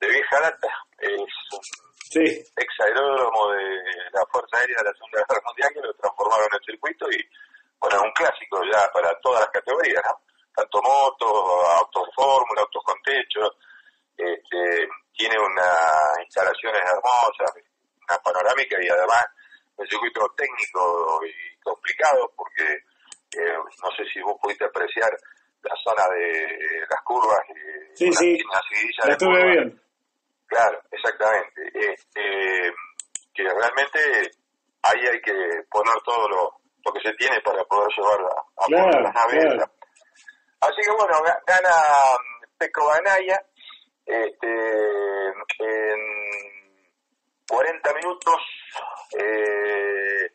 [0.00, 0.68] de vieja data,
[1.00, 2.24] es un sí.
[2.56, 3.64] ex aeródromo de
[4.12, 7.20] la Fuerza Aérea de la Segunda Guerra Mundial que lo transformaron en circuito y
[7.80, 10.20] bueno, un clásico ya para todas las categorías, ¿no?
[10.54, 11.30] Tanto motos,
[11.78, 13.46] autos de fórmula, autos con techo,
[14.16, 17.54] este, tiene unas instalaciones hermosas,
[18.02, 19.26] una panorámica y además
[19.76, 22.64] un circuito técnico y complicado porque
[23.36, 25.10] eh, no sé si vos pudiste apreciar
[25.62, 27.40] la zona de las curvas.
[27.94, 28.38] sí, sí,
[29.04, 29.87] la estuve bien.
[30.48, 31.60] Claro, exactamente.
[31.74, 32.72] Este,
[33.34, 34.30] que realmente
[34.82, 35.34] ahí hay que
[35.70, 39.68] poner todo lo, lo que se tiene para poder llevar a, a las naves.
[40.60, 41.14] Así que bueno,
[41.46, 41.70] gana
[42.56, 43.40] Peco Banaya
[44.04, 44.48] este,
[45.58, 46.00] en
[47.48, 48.36] 40 minutos,
[49.18, 50.30] eh,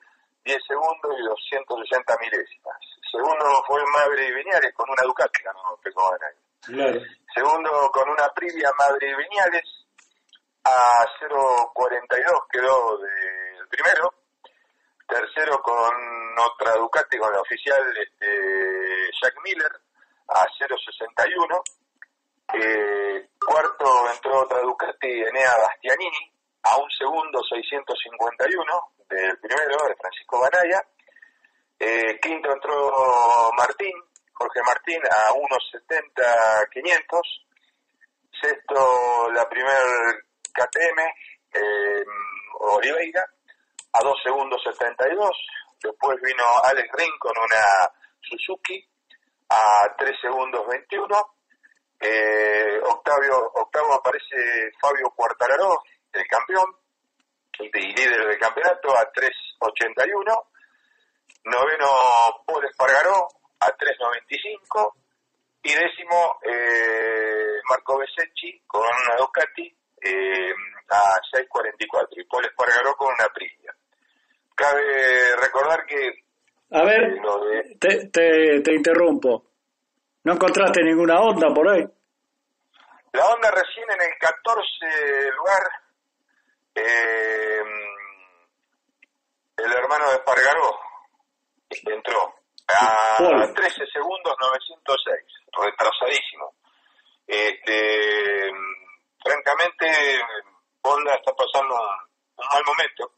[0.45, 2.77] 10 segundos y 260 milésimas.
[3.11, 6.01] Segundo fue Madre Viñales con una Ducati, ganó Peco
[6.61, 7.01] Claro.
[7.35, 9.82] Segundo con una Privia Madre Viñales
[10.63, 14.13] a 0.42 quedó del primero.
[15.07, 15.93] Tercero con
[16.39, 19.71] otra Ducati, con la oficial este, Jack Miller
[20.27, 21.61] a 0.61.
[22.53, 26.31] Eh, cuarto entró otra Ducati Enea Bastianini
[26.63, 30.81] a un segundo 651 del primero, de Francisco Banaya.
[31.79, 33.93] Eh, quinto entró Martín,
[34.31, 37.21] Jorge Martín, a 1.70.500.
[38.41, 40.23] Sexto, la primer
[40.53, 40.99] KTM,
[41.53, 42.03] eh,
[42.59, 43.25] Oliveira,
[43.93, 45.29] a 2 segundos 72.
[45.81, 48.87] Después vino Alex Ring con una Suzuki,
[49.49, 51.35] a 3 segundos 21.
[51.99, 56.75] Eh, Octavio, octavo aparece Fabio Cuartararo, el campeón
[57.59, 60.43] y líder del campeonato, a 3.81.
[61.45, 61.87] Noveno,
[62.45, 63.27] Paul Espargaró
[63.59, 64.93] a 3.95.
[65.63, 70.53] Y décimo, eh, Marco Besecchi con una Ducati eh,
[70.89, 73.73] a 6.44 y Paul Espargaró con una Aprilia.
[74.55, 76.23] Cabe recordar que...
[76.71, 77.21] A ver,
[77.79, 79.45] te, te, te interrumpo.
[80.23, 81.83] ¿No encontraste ninguna onda por ahí?
[83.13, 85.63] La onda recién en el 14 lugar,
[86.75, 87.61] eh,
[89.57, 90.79] el hermano de Espargaró
[91.69, 92.35] entró
[92.67, 96.53] a 13 segundos 906, retrasadísimo.
[97.27, 98.51] Este,
[99.23, 99.87] francamente,
[100.81, 103.11] Honda está pasando un, mal momento.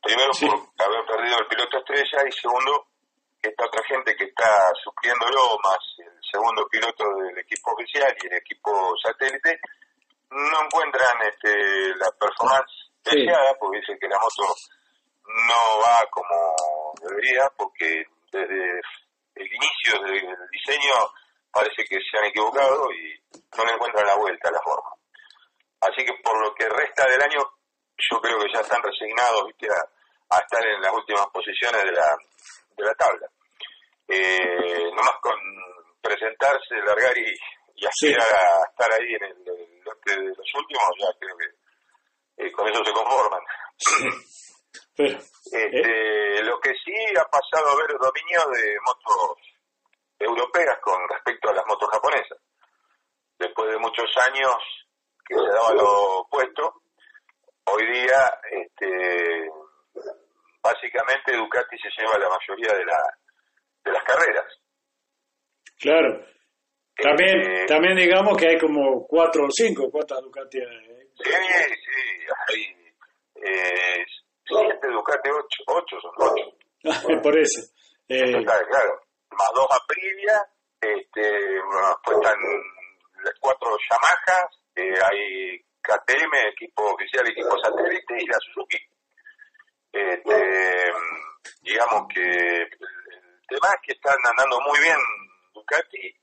[0.00, 2.86] Primero por haber perdido el piloto estrella y segundo,
[3.42, 8.34] esta otra gente que está supliéndolo, más el segundo piloto del equipo oficial y el
[8.34, 9.60] equipo satélite,
[10.30, 14.54] no encuentran este, la performance deseada, porque dicen que la moto
[15.24, 18.80] no va como debería, porque desde
[19.34, 20.94] el inicio del diseño
[21.52, 23.20] parece que se han equivocado y
[23.56, 24.90] no le encuentran la vuelta a la forma.
[25.82, 27.40] Así que por lo que resta del año,
[27.96, 29.42] yo creo que ya están resignados
[30.30, 32.16] A, estar en las últimas posiciones de la,
[32.76, 33.26] de la tabla.
[34.06, 35.34] Eh, nomás con
[36.00, 37.34] presentarse, largar y,
[37.76, 42.52] y aspirar a estar ahí en el, lote de los últimos, ya creo que eh,
[42.52, 43.42] con eso se conforman.
[44.96, 46.42] este, eh.
[46.44, 49.38] Lo que sí ha pasado a ver dominio de motos
[50.18, 52.38] europeas con respecto a las motos japonesas.
[53.38, 54.81] Después de muchos años
[55.26, 56.82] que se daba lo opuesto,
[57.64, 59.48] hoy día este,
[60.62, 63.18] básicamente Ducati se lleva la mayoría de, la,
[63.84, 64.46] de las carreras.
[65.78, 66.24] Claro.
[66.96, 71.08] También, este, también digamos que hay como cuatro o cinco, ¿cuántas Ducati hay?
[71.16, 72.82] Sí, sí, hay
[73.42, 74.04] eh,
[74.44, 76.56] siete Ducati, ocho, ocho son ocho.
[77.22, 77.72] Por eso.
[78.08, 80.38] Eh, claro, más dos Aprilia,
[80.80, 81.60] este,
[82.04, 82.38] pues están
[83.24, 88.78] las cuatro Yamaha, eh, hay KTM, equipo oficial, equipo satélite y la Suzuki.
[89.92, 90.92] Este,
[91.62, 94.96] digamos que el tema es que están andando muy bien
[95.52, 96.14] Ducati,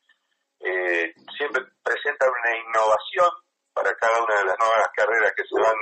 [0.61, 3.29] eh, siempre presentan una innovación
[3.73, 5.77] para cada una de las nuevas carreras que se van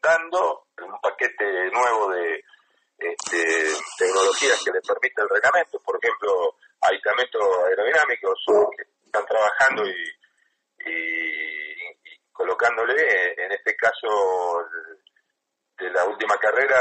[0.00, 2.44] dando, un paquete nuevo de
[2.98, 3.38] este,
[3.98, 8.44] tecnologías que le permiten el reglamento, por ejemplo, aislamientos aerodinámicos
[8.76, 11.65] que están trabajando y,
[12.36, 14.62] colocándole, en este caso
[15.78, 16.78] de la última carrera,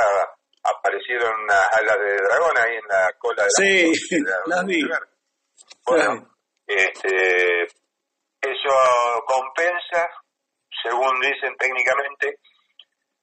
[0.64, 4.64] aparecieron unas alas de dragón ahí en la cola de la, sí, la,
[5.86, 6.30] Bueno,
[6.66, 7.64] este,
[8.42, 10.10] eso compensa,
[10.84, 12.40] según dicen técnicamente,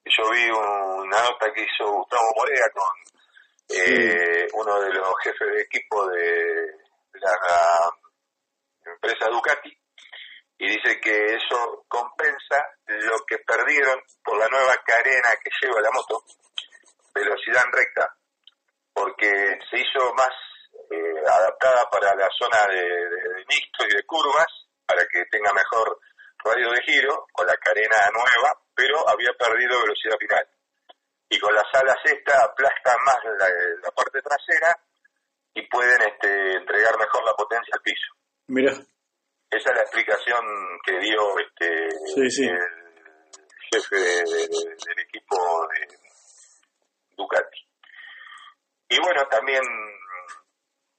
[0.05, 3.13] yo vi una nota que hizo Gustavo Morea con
[3.69, 6.67] eh, uno de los jefes de equipo de
[7.15, 7.39] la,
[8.85, 9.71] empresa Ducati
[10.63, 15.91] y dice que eso compensa lo que perdieron por la nueva carena que lleva la
[15.91, 16.23] moto,
[17.13, 18.17] velocidad en recta,
[18.95, 20.31] porque se hizo más
[20.89, 24.47] eh, adaptada para la zona de, de, mixto y de curvas,
[24.87, 25.99] para que tenga mejor
[26.45, 30.47] radio de giro, con la carena nueva, pero había perdido velocidad final.
[31.29, 33.19] Y con las alas esta aplastan más
[33.83, 34.79] la, parte trasera
[35.55, 38.15] y pueden este, entregar mejor la potencia al piso.
[38.47, 38.92] Mira.
[39.53, 42.61] Esa es la explicación que dio este el
[43.71, 45.37] jefe del equipo
[45.69, 45.99] de
[47.15, 47.69] Ducati.
[48.89, 49.63] Y bueno, también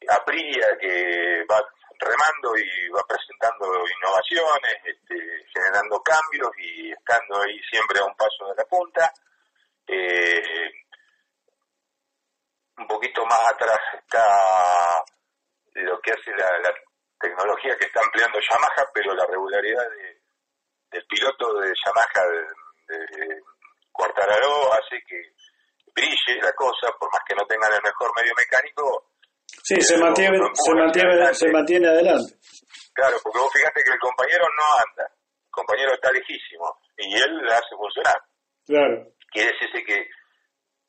[0.08, 1.66] Aprilia que va
[2.00, 5.16] remando y va presentando innovaciones, este,
[5.52, 9.12] generando cambios y estando ahí siempre a un paso de la punta.
[9.88, 10.72] Eh,
[12.78, 14.26] un poquito más atrás está
[15.74, 16.74] lo que hace la,
[17.24, 19.88] tecnología que está empleando Yamaha, pero la regularidad
[20.92, 23.42] del piloto de Yamaha de, de
[24.74, 25.22] hace que
[25.96, 29.14] brille la cosa, por más que no tengan el mejor medio mecánico,
[29.62, 32.36] Sí, se mantiene, se, mantiene, se mantiene adelante.
[32.94, 37.38] Claro, porque vos fíjate que el compañero no anda, el compañero está lejísimo y él
[37.46, 38.18] la hace funcionar.
[38.66, 39.14] Claro.
[39.32, 40.10] Quiere decirse que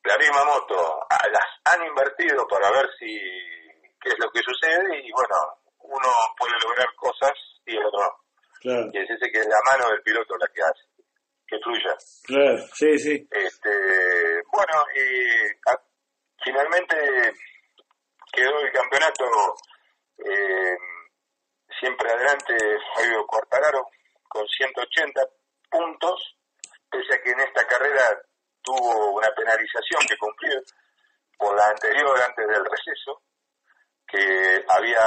[0.04, 3.06] la misma moto las han invertido para ver si
[4.00, 5.36] qué es lo que sucede y bueno,
[5.84, 7.32] uno puede lograr cosas
[7.66, 8.10] y el otro no.
[8.60, 8.90] Claro.
[8.90, 10.84] Quiere decirse que es la mano del piloto la que hace,
[11.46, 11.94] que fluya.
[12.24, 13.28] Claro, sí, sí.
[13.30, 16.96] Este, bueno, y finalmente
[18.32, 19.24] quedó el campeonato
[20.18, 20.76] eh,
[21.78, 22.54] siempre adelante
[22.94, 23.86] Fabio Cuartararo
[24.28, 25.20] con 180
[25.70, 26.36] puntos,
[26.90, 28.22] pese a que en esta carrera
[28.62, 30.58] tuvo una penalización que cumplir
[31.38, 33.22] por la anterior antes del receso,
[34.14, 35.02] que había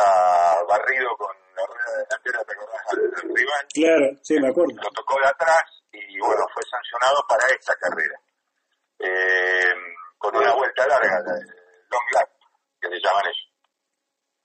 [0.68, 2.82] barrido con la rueda delantera, ¿te acordás?
[2.90, 3.68] Al, rival.
[3.74, 4.74] Claro, sí, me acuerdo.
[4.76, 8.20] Lo tocó de atrás y bueno, fue sancionado para esta carrera.
[9.00, 9.74] Eh,
[10.18, 12.30] con una vuelta larga, long lap,
[12.82, 13.48] que le llaman ellos.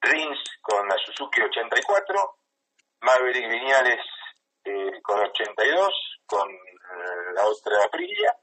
[0.01, 2.37] Rins con la Suzuki 84,
[3.01, 3.99] Maverick Viñales
[4.63, 6.47] eh, con 82, con
[7.33, 8.35] la otra Aprilia,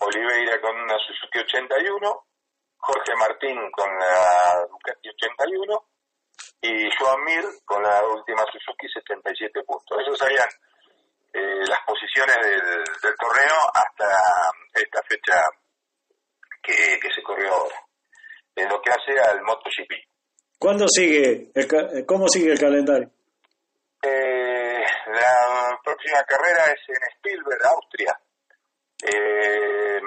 [0.00, 2.26] Oliveira con una Suzuki 81,
[2.78, 5.84] Jorge Martín con la Ducati 81
[6.62, 9.98] y Joan Mir con la última Suzuki 77 puntos.
[10.00, 10.48] Esos serían
[11.32, 14.08] eh, las posiciones del, del, torneo hasta
[14.74, 15.40] esta fecha
[16.62, 17.76] que, que, se corrió ahora,
[18.56, 19.92] en lo que hace al MotoGP.
[20.58, 21.50] ¿Cuándo sigue?
[21.54, 23.10] El, ¿Cómo sigue el calendario?
[24.02, 24.61] Eh,
[25.06, 28.18] la próxima carrera es en Spielberg, Austria,
[29.04, 30.00] eh,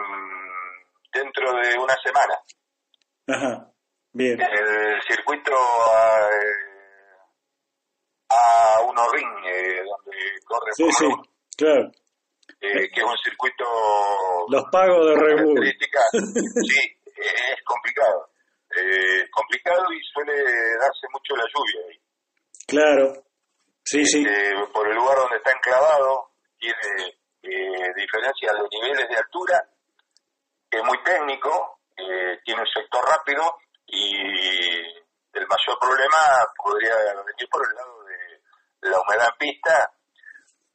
[1.13, 2.39] dentro de una semana.
[3.27, 3.71] Ajá,
[4.13, 4.39] bien.
[4.41, 6.75] El circuito eh,
[8.29, 11.05] a uno ring, eh, donde corre sí, sí,
[11.57, 11.91] claro.
[12.61, 13.65] Eh, que es un circuito...
[14.49, 15.65] Los pagos de Red Bull.
[16.11, 18.29] sí, es complicado.
[18.75, 20.33] Eh, complicado y suele
[20.79, 21.99] darse mucho la lluvia ahí.
[22.67, 23.13] Claro,
[23.85, 24.25] sí, sí.
[24.25, 29.63] Este, por el lugar donde está enclavado, tiene eh, diferencias de niveles de altura,
[30.69, 34.15] es muy técnico, eh, tiene un sector rápido y
[35.33, 36.17] el mayor problema
[36.57, 39.91] podría venir por el lado de la humedad en pista,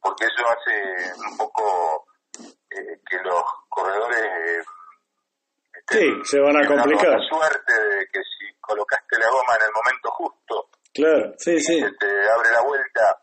[0.01, 2.07] porque eso hace un poco
[2.71, 4.65] eh, que los corredores
[5.75, 7.11] eh, sí, se van a complicar.
[7.11, 11.81] La suerte de que si colocaste la goma en el momento justo, claro, sí, sí.
[11.81, 13.23] se te abre la vuelta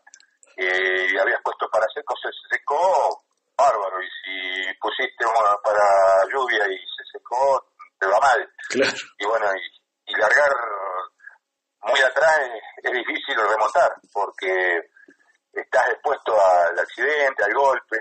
[0.56, 3.24] eh, y habías puesto para seco, se secó,
[3.56, 4.02] bárbaro.
[4.02, 5.24] Y si pusiste
[5.62, 5.84] para
[6.32, 7.64] lluvia y se secó,
[7.98, 8.50] te va mal.
[8.68, 8.96] Claro.
[9.18, 10.52] Y bueno, y, y largar
[11.82, 14.90] muy atrás es, es difícil remontar, porque
[15.52, 17.98] estás expuesto al accidente, al golpe,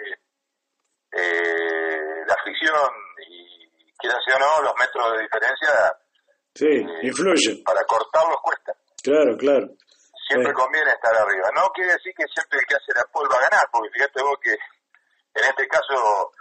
[1.12, 2.92] eh, la fricción
[3.28, 5.98] y quieras o no, los metros de diferencia
[6.54, 7.64] sí, eh, influyen.
[7.64, 8.74] Para cortarlos cuesta.
[9.08, 9.68] Claro, claro.
[10.28, 10.60] Siempre Sí.
[10.60, 11.48] conviene estar arriba.
[11.56, 14.22] No quiere decir que siempre el que hace la pole va a ganar, porque fíjate
[14.22, 16.32] vos que en este caso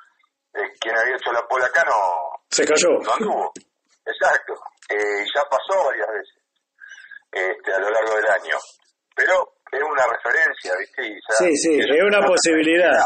[0.59, 2.89] eh, quien había hecho la pole acá no, Se cayó.
[3.05, 3.53] no anduvo.
[4.07, 4.55] Exacto.
[4.89, 6.43] Eh, ya pasó varias veces
[7.31, 8.57] este, a lo largo del año.
[9.15, 11.07] Pero es una referencia, ¿viste?
[11.07, 12.99] Y ya- Sí, sí, es una posibilidad.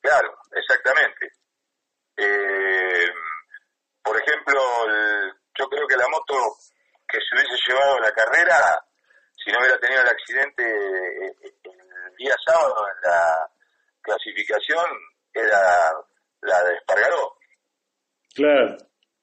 [0.00, 1.28] Claro, exactamente.
[2.16, 3.06] Eh,
[4.02, 6.56] por ejemplo, el- yo creo que la moto
[7.10, 8.56] que se hubiese llevado la carrera,
[9.36, 13.50] si no hubiera tenido el accidente eh, el día sábado en la
[14.02, 14.86] clasificación,
[15.32, 15.92] era
[16.42, 17.36] la de Espargaró.
[18.34, 18.76] Claro,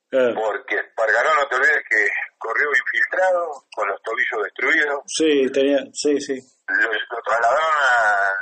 [0.10, 0.34] claro.
[0.36, 6.20] Porque Espargaró, no te olvides que corrió infiltrado, con los tobillos destruidos, Sí, tenía, sí,
[6.22, 6.36] sí.
[6.68, 7.64] lo, lo trasladaron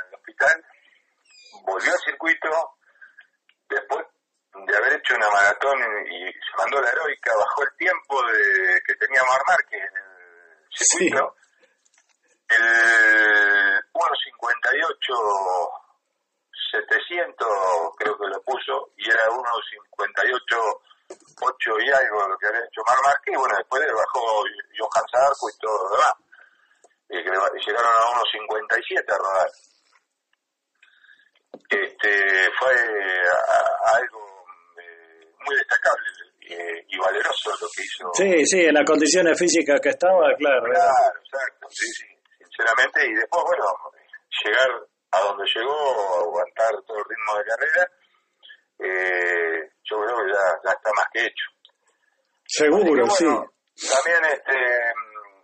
[0.08, 0.64] al hospital,
[1.66, 2.48] volvió al circuito,
[3.68, 4.06] después
[4.64, 5.78] de haber hecho una maratón
[6.10, 10.68] y se mandó la heroica, bajó el tiempo de que tenía Mar Márquez en el
[10.70, 11.36] circuito,
[12.48, 15.70] el 1.58
[16.72, 17.46] 700
[17.98, 20.80] creo que lo puso y era 1.58
[21.40, 24.42] 8 y algo lo que había hecho Mar Márquez y bueno después le bajó
[24.78, 26.14] Johan Zarco y todo lo demás.
[27.08, 29.50] Y que le- llegaron a 1.57 a rodar.
[31.70, 32.74] Este fue
[33.28, 34.25] a- a algo eh,
[35.46, 36.06] muy destacable
[36.48, 40.66] eh, y valeroso lo que hizo Sí, sí, en las condiciones físicas que estaba, claro.
[40.66, 42.06] era- Claro, exacto, sí, sí,
[42.38, 43.64] sinceramente, y después, bueno,
[44.44, 44.70] llegar
[45.12, 47.90] a donde llegó, aguantar todo el ritmo de carrera,
[48.78, 51.46] eh, yo creo que ya, ya está más que hecho.
[52.46, 53.24] Seguro, sí.
[53.24, 55.40] También este, mm,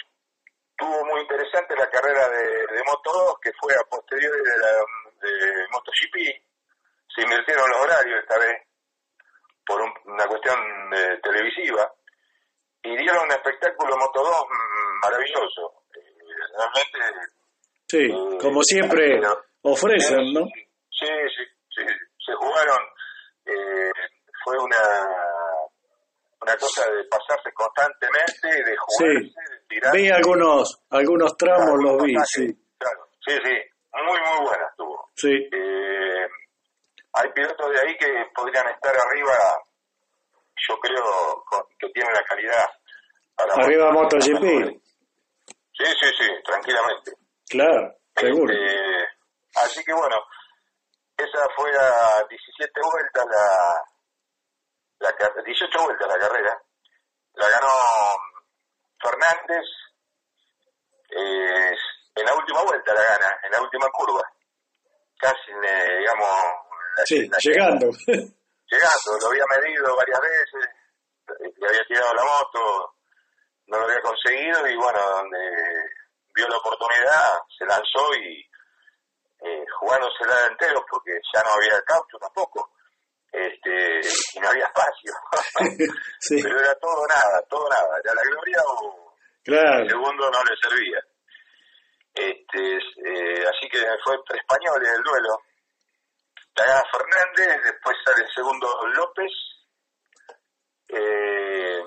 [0.76, 4.72] tuvo muy interesante la carrera de, de Moto 2, que fue a posteriori de, la,
[5.26, 6.16] de MotoGP,
[7.14, 8.62] se invirtieron los horarios esta vez,
[9.66, 10.58] por un- una cuestión
[10.94, 11.90] eh, televisiva,
[12.82, 15.82] y dieron un espectáculo Moto 2 mm, maravilloso.
[15.94, 16.00] Eh,
[16.56, 17.32] realmente.
[17.88, 19.20] Sí, eh, como siempre
[19.62, 20.46] ofrecen, ¿no?
[20.90, 21.06] Sí,
[21.36, 21.44] sí,
[21.76, 21.82] sí.
[22.24, 22.78] Se jugaron.
[23.44, 23.90] eh,
[24.44, 24.76] fue una
[26.40, 29.34] una cosa de pasarse constantemente, de jugarse, Sí.
[29.50, 29.92] de tirar.
[29.94, 32.46] Vi algunos, algunos tramos, los vi, sí.
[32.78, 33.56] Claro, sí, sí,
[33.94, 35.08] muy, muy buena estuvo.
[35.14, 36.26] Sí, Eh,
[37.14, 39.34] hay pilotos de ahí que podrían estar arriba,
[40.68, 41.44] yo creo
[41.78, 42.68] que tienen la calidad
[43.36, 44.80] para arriba MotoGP,
[45.74, 47.12] Sí, sí, sí, tranquilamente.
[47.48, 48.52] claro, seguro.
[48.52, 49.08] Este,
[49.56, 50.16] así que bueno,
[51.16, 53.84] esa fue a 17 vueltas la,
[55.08, 56.62] la car- 18 vueltas la carrera.
[57.34, 57.68] La ganó
[59.00, 59.64] Fernández.
[61.10, 61.74] eh,
[62.14, 64.22] en la última vuelta la gana, en la última curva.
[65.18, 66.28] Casi, eh, digamos,
[66.96, 67.86] la- Sí, la- llegando.
[68.06, 70.70] llegando, lo había medido varias veces,
[71.58, 72.94] le había tirado la moto,
[73.66, 75.38] no lo había conseguido y bueno, donde
[76.34, 78.40] vio la oportunidad se lanzó y
[79.44, 82.70] eh, jugándosela entero porque ya no había caucho tampoco
[83.32, 84.00] este
[84.34, 85.12] y no había espacio
[86.20, 89.82] sí, pero era todo nada todo nada era la gloria o claro.
[89.82, 90.98] el segundo no le servía
[92.14, 95.40] este eh, así que fue entre españoles el duelo
[96.56, 99.32] la gana Fernández después sale el segundo López
[100.88, 101.82] eh,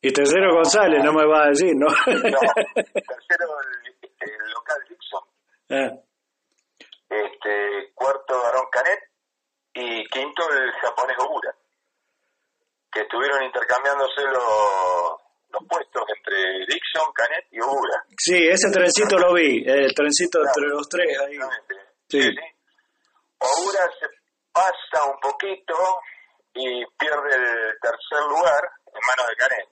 [0.00, 1.86] Y tercero González, no me va a decir, ¿no?
[1.86, 1.94] no,
[2.74, 5.22] tercero el, el local Dixon
[5.68, 5.90] Ah,
[7.08, 9.00] este cuarto Aaron Canet
[9.74, 11.54] y quinto el japonés Ogura
[12.92, 19.34] que estuvieron intercambiándose los, los puestos entre Dixon, Canet y Ogura sí, ese trencito lo
[19.34, 21.34] vi, el trencito entre los tres ahí.
[21.34, 21.85] Exactamente.
[22.08, 22.20] Sí.
[23.38, 24.06] Ogura se
[24.52, 25.74] pasa un poquito
[26.54, 29.68] y pierde el tercer lugar en manos de Canet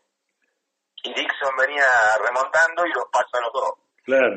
[1.04, 1.86] y Dixon venía
[2.20, 3.72] remontando y los pasa a los dos
[4.04, 4.36] Claro.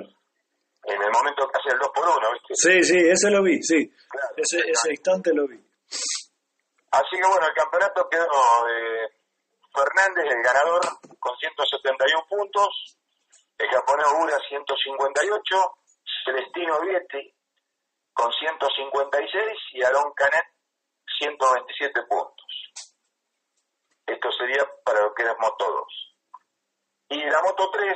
[0.84, 2.54] en el momento que hacía el 2 por 1 ¿viste?
[2.56, 3.90] Sí, sí, ese lo vi, sí.
[4.10, 5.60] Claro, Ese, ese instante lo vi.
[6.92, 9.10] Así que bueno, el campeonato quedó de
[9.76, 10.82] Fernández, el ganador,
[11.20, 12.98] con 171 puntos,
[13.58, 15.78] el japonés Ogura 158,
[16.24, 17.34] Celestino Vietti
[18.18, 20.46] con 156 y Aaron Canet
[21.20, 22.46] 127 puntos.
[24.08, 26.16] Esto sería para lo que eran Moto 2.
[27.10, 27.96] Y la Moto 3,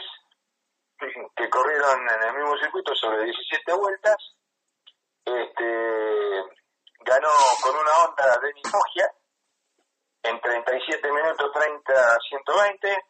[1.35, 4.17] que corrieron en el mismo circuito sobre 17 vueltas,
[5.25, 6.43] este,
[6.99, 7.29] ganó
[7.63, 9.11] con una onda de Nifogia
[10.23, 13.05] en 37 minutos 30 a 120.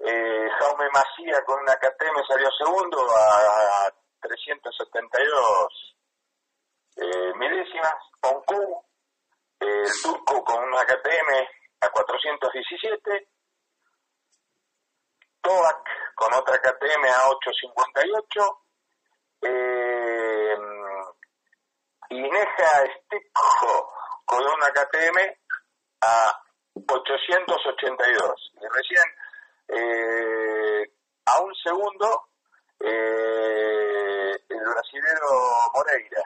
[0.00, 5.95] Eh, Jaume Macía con una KTM salió segundo a 372
[6.96, 7.94] eh, milésimas.
[8.22, 8.84] Onku,
[9.60, 11.48] eh, el turco con una KTM
[11.80, 13.28] a 417.
[15.40, 18.62] Toak con otra KTM a 858.
[19.42, 20.56] Eh,
[22.10, 23.92] Ineja Stickjo
[24.24, 25.18] con una KTM
[26.02, 26.42] a
[26.74, 28.52] 882.
[28.54, 29.04] Y recién,
[29.68, 30.92] eh,
[31.26, 32.28] a un segundo,
[32.80, 35.28] eh, el brasilero
[35.74, 36.22] Moreira,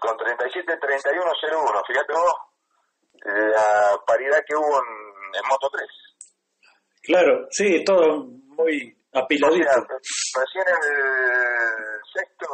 [0.00, 1.86] con 37-31-01.
[1.86, 2.34] Fíjate vos
[3.24, 5.88] la paridad que hubo en, en Moto 3.
[7.02, 9.70] Claro, sí, todo muy O apiladito.
[9.70, 9.82] sea,
[10.42, 12.46] recién en el sexto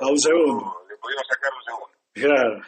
[0.00, 0.84] A un segundo.
[0.88, 1.90] le pudimos sacar un segundo.
[2.12, 2.60] Claro.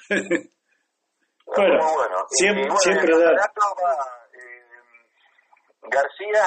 [1.44, 2.24] Bueno, Muy bueno.
[2.30, 4.64] siempre- Y, bueno, siempre da- va, eh,
[5.82, 6.44] García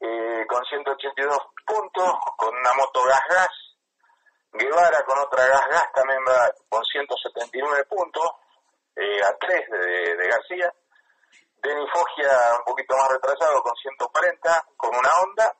[0.00, 3.48] eh, con 182 puntos, con una moto gas gas.
[4.56, 8.24] Guevara con otra gas gas también va con 179 puntos,
[8.96, 10.72] eh, a 3 de, de García.
[11.62, 15.56] Denis Foggia un poquito más retrasado con 140, con una Honda.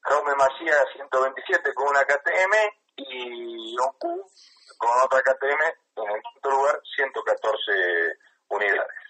[0.00, 2.54] Jaume Macía 127 con una KTM
[2.96, 4.30] y Onku
[4.78, 5.62] con otra KTM
[5.96, 7.72] en el quinto lugar 114
[8.48, 9.08] unidades.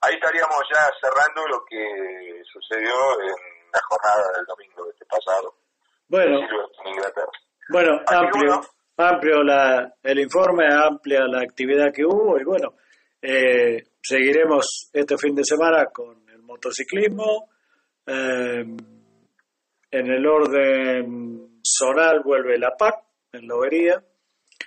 [0.00, 3.34] Ahí estaríamos ya cerrando lo que sucedió en
[3.72, 5.54] la jornada del domingo de este pasado
[6.08, 7.32] Bueno, en Inglaterra.
[7.70, 8.62] Bueno, Así amplio, bueno.
[8.96, 12.74] amplio la, el informe, amplia la actividad que hubo y bueno,
[13.20, 17.48] eh, seguiremos este fin de semana con el motociclismo.
[18.06, 18.64] eh,
[19.90, 22.96] en el orden zonal vuelve la PAC
[23.32, 24.02] en Lobería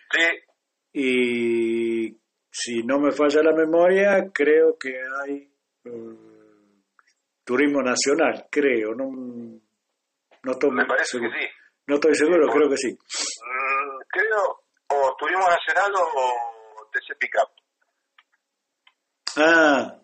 [0.09, 0.23] Sí,
[0.93, 2.17] y
[2.49, 5.51] si no me falla la memoria, creo que hay
[5.83, 5.91] eh,
[7.43, 11.47] turismo nacional, creo, no, no estoy me parece que sí.
[11.87, 12.91] No estoy seguro, creo que sí.
[12.91, 17.49] Mm, creo o Turismo Nacional o TC Pickup.
[19.37, 19.95] Ah,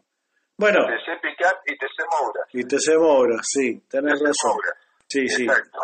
[0.58, 2.46] bueno, TC Pickup y TC Moura.
[2.54, 4.52] y te se Mora, sí, tenés TC razón.
[4.52, 4.74] Moura.
[5.08, 5.80] Sí, sí, Exacto.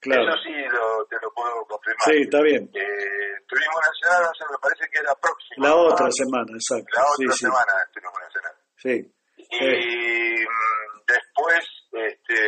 [0.00, 0.22] claro.
[0.22, 2.04] Eso sí lo, te lo puedo confirmar.
[2.06, 2.70] Sí, está bien.
[2.74, 5.68] Eh, Turismo Nacional, o sea, me parece que es la próxima.
[5.68, 6.90] La otra semana, exacto.
[6.96, 8.54] La otra sí, semana de Turismo Nacional.
[8.76, 9.14] Sí.
[9.36, 10.46] Y Eh.
[10.46, 12.38] mm, después, este,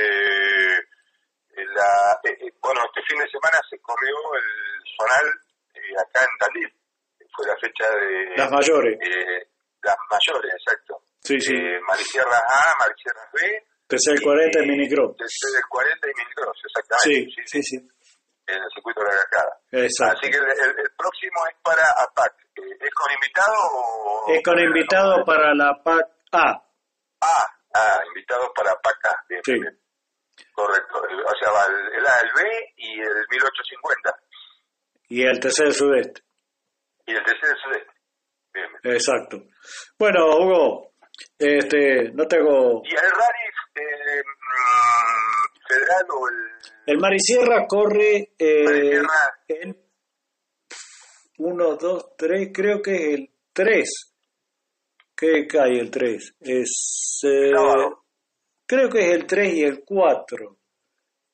[1.64, 4.50] la, eh, eh, bueno, este fin de semana se corrió el
[4.96, 5.26] zonal
[5.74, 6.70] eh, acá en Tandil.
[7.34, 8.98] Fue la fecha de Las mayores.
[9.00, 9.48] eh,
[9.82, 11.02] las mayores, exacto.
[11.20, 11.54] Sí, sí.
[11.86, 13.40] Marisierras A, Marisierras B.
[13.86, 15.16] Tercer 40 y minicross.
[15.16, 17.30] Tercer del 40 y minicross, exactamente.
[17.30, 17.76] Sí, sí, sí.
[18.48, 19.52] En el circuito de la cascada.
[19.72, 20.18] Exacto.
[20.18, 22.32] Así que el, el- el próximo es para APAC.
[22.56, 24.32] ¿Es con invitado o...?
[24.32, 26.62] Es con invitado para la PAC A.
[27.20, 29.24] Ah, ah, invitados para APAC A.
[29.28, 29.52] Bien, Sí.
[29.60, 29.78] bien.
[30.54, 31.08] Correcto.
[31.08, 34.18] El- O sea, va el, el A, el B y el 1850.
[35.08, 36.22] y el tercer sudeste.
[37.06, 37.92] Y el tercer del sudeste.
[38.54, 38.94] Bien, bien.
[38.94, 39.42] Exacto.
[39.98, 40.92] Bueno, Hugo,
[41.38, 42.82] este, no tengo...
[42.84, 44.22] ¿Y el rally eh,
[45.68, 46.34] federal o el...?
[46.86, 49.38] El Marisierra corre eh, Marisierra.
[49.48, 49.76] el
[51.38, 54.12] 1, 2, 3, creo que es el 3.
[55.14, 56.34] ¿Qué cae el 3?
[56.40, 58.04] Es, eh, Sábado.
[58.66, 60.56] Creo que es el 3 y el 4.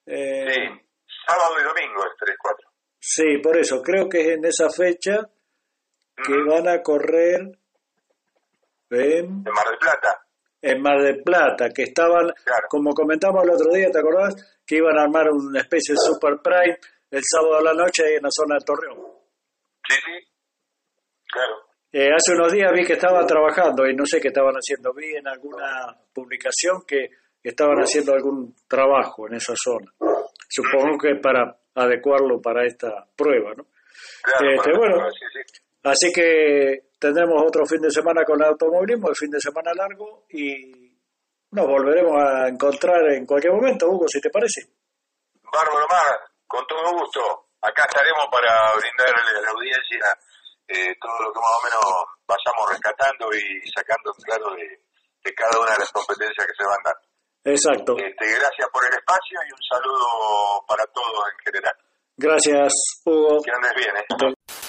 [0.06, 0.80] Eh, Sí.
[1.26, 2.68] Sábado y domingo es 3-4.
[2.98, 5.28] sí, por eso, creo que es en esa fecha
[6.24, 7.40] que van a correr
[8.90, 10.26] en, De Mar del Plata.
[10.60, 12.66] en Mar del Plata, que estaban, Claro.
[12.68, 14.60] como comentamos el otro día, ¿te acordás?
[14.66, 16.76] Que iban a armar una especie de Super Prime
[17.10, 18.98] el sábado a la noche ahí en la zona de Torreón.
[19.88, 20.28] Sí, sí.
[21.26, 21.54] Claro.
[21.92, 24.92] Eh, hace unos días vi que estaban trabajando y no sé qué estaban haciendo.
[24.94, 27.08] Vi en alguna publicación que
[27.42, 29.92] estaban haciendo algún trabajo en esa zona.
[30.48, 33.66] Supongo que para adecuarlo para esta prueba, ¿no?
[34.22, 35.10] Claro, Este, bueno.
[35.10, 35.62] sí, sí.
[35.84, 40.24] Así que tendremos otro fin de semana con el automovilismo, el fin de semana largo
[40.30, 40.92] y
[41.50, 44.62] nos volveremos a encontrar en cualquier momento, Hugo, si te parece.
[45.42, 47.20] Bárbaro más, con todo gusto.
[47.60, 49.98] Acá estaremos para brindarle a la audiencia
[50.68, 51.84] eh, todo lo que más o menos
[52.26, 54.66] vayamos rescatando y sacando en claro de,
[55.24, 57.11] de cada una de las competencias que se van dando.
[57.44, 57.96] Exacto.
[57.98, 60.06] Este, gracias por el espacio y un saludo
[60.66, 61.74] para todos en general.
[62.16, 62.72] Gracias,
[63.04, 63.42] Hugo.
[63.42, 64.61] Que andes bien, ¿eh?